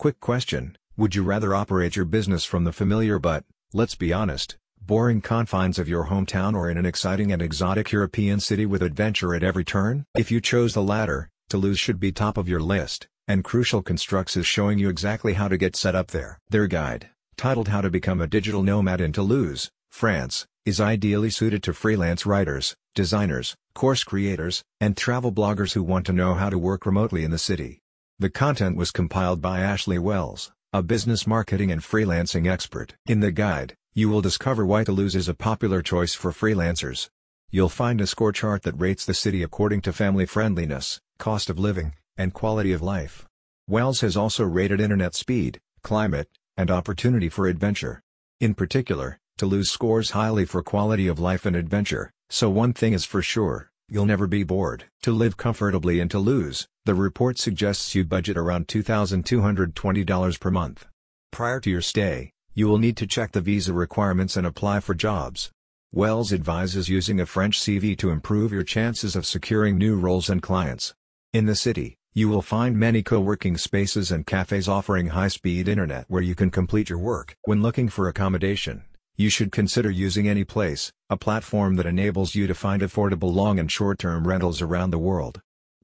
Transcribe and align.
Quick 0.00 0.18
question, 0.18 0.78
would 0.96 1.14
you 1.14 1.22
rather 1.22 1.54
operate 1.54 1.94
your 1.94 2.06
business 2.06 2.46
from 2.46 2.64
the 2.64 2.72
familiar 2.72 3.18
but, 3.18 3.44
let's 3.74 3.94
be 3.94 4.14
honest, 4.14 4.56
boring 4.80 5.20
confines 5.20 5.78
of 5.78 5.90
your 5.90 6.06
hometown 6.06 6.54
or 6.54 6.70
in 6.70 6.78
an 6.78 6.86
exciting 6.86 7.30
and 7.30 7.42
exotic 7.42 7.92
European 7.92 8.40
city 8.40 8.64
with 8.64 8.82
adventure 8.82 9.34
at 9.34 9.42
every 9.42 9.62
turn? 9.62 10.06
If 10.16 10.30
you 10.30 10.40
chose 10.40 10.72
the 10.72 10.82
latter, 10.82 11.28
Toulouse 11.50 11.78
should 11.78 12.00
be 12.00 12.12
top 12.12 12.38
of 12.38 12.48
your 12.48 12.60
list, 12.60 13.08
and 13.28 13.44
Crucial 13.44 13.82
Constructs 13.82 14.38
is 14.38 14.46
showing 14.46 14.78
you 14.78 14.88
exactly 14.88 15.34
how 15.34 15.48
to 15.48 15.58
get 15.58 15.76
set 15.76 15.94
up 15.94 16.06
there. 16.12 16.38
Their 16.48 16.66
guide, 16.66 17.10
titled 17.36 17.68
How 17.68 17.82
to 17.82 17.90
Become 17.90 18.22
a 18.22 18.26
Digital 18.26 18.62
Nomad 18.62 19.02
in 19.02 19.12
Toulouse, 19.12 19.70
France, 19.90 20.46
is 20.64 20.80
ideally 20.80 21.28
suited 21.28 21.62
to 21.64 21.74
freelance 21.74 22.24
writers, 22.24 22.74
designers, 22.94 23.54
course 23.74 24.02
creators, 24.02 24.62
and 24.80 24.96
travel 24.96 25.30
bloggers 25.30 25.74
who 25.74 25.82
want 25.82 26.06
to 26.06 26.14
know 26.14 26.32
how 26.32 26.48
to 26.48 26.56
work 26.56 26.86
remotely 26.86 27.22
in 27.22 27.30
the 27.30 27.36
city. 27.36 27.79
The 28.20 28.28
content 28.28 28.76
was 28.76 28.90
compiled 28.90 29.40
by 29.40 29.60
Ashley 29.60 29.98
Wells, 29.98 30.52
a 30.74 30.82
business 30.82 31.26
marketing 31.26 31.72
and 31.72 31.80
freelancing 31.80 32.46
expert. 32.46 32.94
In 33.06 33.20
the 33.20 33.32
guide, 33.32 33.76
you 33.94 34.10
will 34.10 34.20
discover 34.20 34.66
why 34.66 34.84
Toulouse 34.84 35.14
is 35.14 35.26
a 35.26 35.32
popular 35.32 35.80
choice 35.80 36.12
for 36.12 36.30
freelancers. 36.30 37.08
You'll 37.50 37.70
find 37.70 37.98
a 37.98 38.06
score 38.06 38.30
chart 38.30 38.60
that 38.64 38.78
rates 38.78 39.06
the 39.06 39.14
city 39.14 39.42
according 39.42 39.80
to 39.80 39.94
family 39.94 40.26
friendliness, 40.26 41.00
cost 41.18 41.48
of 41.48 41.58
living, 41.58 41.94
and 42.14 42.34
quality 42.34 42.74
of 42.74 42.82
life. 42.82 43.24
Wells 43.66 44.02
has 44.02 44.18
also 44.18 44.44
rated 44.44 44.82
internet 44.82 45.14
speed, 45.14 45.58
climate, 45.82 46.28
and 46.58 46.70
opportunity 46.70 47.30
for 47.30 47.46
adventure. 47.46 48.02
In 48.38 48.52
particular, 48.52 49.18
Toulouse 49.38 49.70
scores 49.70 50.10
highly 50.10 50.44
for 50.44 50.62
quality 50.62 51.08
of 51.08 51.18
life 51.18 51.46
and 51.46 51.56
adventure, 51.56 52.10
so 52.28 52.50
one 52.50 52.74
thing 52.74 52.92
is 52.92 53.06
for 53.06 53.22
sure, 53.22 53.69
you'll 53.90 54.06
never 54.06 54.26
be 54.26 54.44
bored. 54.44 54.84
To 55.02 55.12
live 55.12 55.36
comfortably 55.36 56.00
and 56.00 56.10
Toulouse, 56.10 56.66
the 56.84 56.94
report 56.94 57.38
suggests 57.38 57.94
you 57.94 58.04
budget 58.04 58.36
around 58.36 58.68
$2,220 58.68 60.40
per 60.40 60.50
month. 60.50 60.86
Prior 61.32 61.60
to 61.60 61.70
your 61.70 61.82
stay, 61.82 62.30
you 62.54 62.68
will 62.68 62.78
need 62.78 62.96
to 62.96 63.06
check 63.06 63.32
the 63.32 63.40
visa 63.40 63.72
requirements 63.72 64.36
and 64.36 64.46
apply 64.46 64.80
for 64.80 64.94
jobs. 64.94 65.50
Wells 65.92 66.32
advises 66.32 66.88
using 66.88 67.20
a 67.20 67.26
French 67.26 67.58
CV 67.58 67.98
to 67.98 68.10
improve 68.10 68.52
your 68.52 68.62
chances 68.62 69.16
of 69.16 69.26
securing 69.26 69.76
new 69.76 69.96
roles 69.96 70.30
and 70.30 70.40
clients. 70.40 70.94
In 71.32 71.46
the 71.46 71.56
city, 71.56 71.96
you 72.12 72.28
will 72.28 72.42
find 72.42 72.76
many 72.76 73.02
co-working 73.02 73.56
spaces 73.56 74.10
and 74.10 74.26
cafes 74.26 74.68
offering 74.68 75.08
high-speed 75.08 75.68
internet 75.68 76.04
where 76.08 76.22
you 76.22 76.34
can 76.34 76.50
complete 76.50 76.90
your 76.90 76.98
work. 76.98 77.36
When 77.44 77.62
looking 77.62 77.88
for 77.88 78.08
accommodation, 78.08 78.84
you 79.20 79.28
should 79.28 79.52
consider 79.52 79.90
using 79.90 80.24
AnyPlace, 80.24 80.92
a 81.10 81.16
platform 81.16 81.76
that 81.76 81.84
enables 81.84 82.34
you 82.34 82.46
to 82.46 82.54
find 82.54 82.80
affordable 82.80 83.30
long 83.30 83.58
and 83.58 83.70
short-term 83.70 84.26
rentals 84.26 84.62
around 84.62 84.92
the 84.92 84.98
world. 84.98 85.42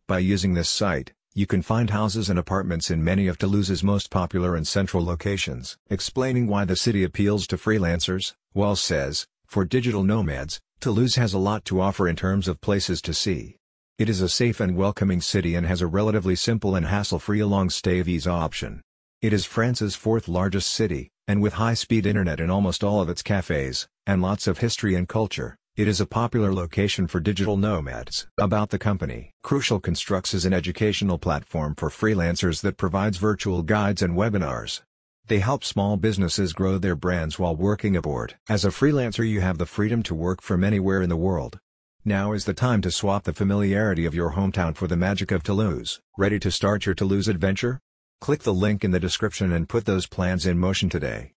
By 0.09 0.20
using 0.20 0.55
this 0.55 0.70
site, 0.70 1.12
you 1.34 1.47
can 1.47 1.61
find 1.61 1.91
houses 1.91 2.31
and 2.31 2.39
apartments 2.39 2.91
in 2.91 3.05
many 3.05 3.27
of 3.27 3.37
Toulouse's 3.37 3.84
most 3.84 4.09
popular 4.09 4.56
and 4.56 4.67
central 4.67 5.05
locations. 5.05 5.77
Explaining 5.91 6.47
why 6.47 6.65
the 6.65 6.77
city 6.77 7.05
appeals 7.05 7.47
to 7.48 7.59
freelancers, 7.59 8.33
Wells 8.55 8.81
says, 8.81 9.27
for 9.45 9.67
digital 9.67 10.03
nomads, 10.03 10.59
Toulouse 10.81 11.17
has 11.17 11.34
a 11.34 11.39
lot 11.39 11.67
to 11.67 11.83
offer 11.83 12.09
in 12.09 12.17
terms 12.17 12.48
of 12.48 12.62
places 12.62 13.03
to 13.03 13.12
see. 13.12 13.59
It 13.98 14.09
is 14.09 14.23
a 14.23 14.31
safe 14.31 14.61
and 14.61 14.78
welcoming 14.78 15.21
city 15.21 15.55
and 15.55 15.67
has 15.67 15.83
a 15.83 15.87
relatively 15.87 16.37
simple 16.37 16.75
and 16.75 16.87
hassle-free 16.87 17.45
long-stay 17.45 18.00
visa 18.00 18.31
option. 18.31 18.81
It 19.21 19.34
is 19.34 19.45
France's 19.45 19.95
fourth 19.95 20.27
largest 20.27 20.73
city, 20.73 21.11
and 21.29 21.43
with 21.43 21.55
high-speed 21.55 22.07
internet 22.07 22.41
in 22.41 22.51
almost 22.51 22.85
all 22.85 23.01
of 23.01 23.09
its 23.09 23.23
cafes, 23.23 23.89
and 24.07 24.23
lots 24.23 24.47
of 24.47 24.59
history 24.59 24.95
and 24.95 25.09
culture, 25.09 25.57
it 25.77 25.89
is 25.89 26.01
a 26.01 26.07
popular 26.07 26.55
location 26.55 27.07
for 27.07 27.21
digital 27.21 27.57
nomads. 27.57 28.27
About 28.41 28.71
the 28.71 28.79
company. 28.79 29.33
Crucial 29.43 29.79
Constructs 29.79 30.33
is 30.33 30.47
an 30.47 30.53
educational 30.53 31.19
platform 31.19 31.75
for 31.75 31.91
freelancers 31.91 32.63
that 32.63 32.79
provides 32.79 33.19
virtual 33.19 33.63
guides 33.63 34.01
and 34.01 34.17
webinars. 34.17 34.83
They 35.27 35.41
help 35.41 35.65
small 35.65 35.97
businesses 35.97 36.53
grow 36.53 36.79
their 36.79 36.95
brands 36.95 37.39
while 37.39 37.57
working 37.57 37.97
abroad. 37.97 38.37
As 38.49 38.65
a 38.65 38.69
freelancer 38.69 39.29
you 39.29 39.41
have 39.41 39.59
the 39.59 39.67
freedom 39.67 40.03
to 40.05 40.15
work 40.15 40.41
from 40.41 40.63
anywhere 40.63 41.03
in 41.03 41.09
the 41.09 41.17
world. 41.17 41.59
Now 42.05 42.33
is 42.33 42.45
the 42.45 42.55
time 42.55 42.81
to 42.83 42.91
swap 42.93 43.25
the 43.25 43.33
familiarity 43.33 44.06
of 44.06 44.15
your 44.15 44.34
hometown 44.34 44.77
for 44.77 44.87
the 44.87 44.97
magic 44.97 45.33
of 45.33 45.43
Toulouse. 45.43 46.00
Ready 46.17 46.39
to 46.39 46.53
start 46.53 46.87
your 46.87 46.95
Toulouse 46.95 47.27
adventure? 47.27 47.81
Click 48.21 48.43
the 48.43 48.54
link 48.54 48.82
in 48.82 48.93
the 48.93 48.99
description 48.99 49.53
and 49.53 49.69
put 49.69 49.84
those 49.84 50.06
plans 50.06 50.47
in 50.47 50.59
motion 50.59 50.88
today. 50.88 51.32